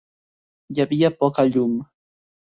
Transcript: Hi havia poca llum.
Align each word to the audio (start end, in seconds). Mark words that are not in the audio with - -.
Hi 0.75 0.81
havia 0.83 1.11
poca 1.19 1.45
llum. 1.49 1.77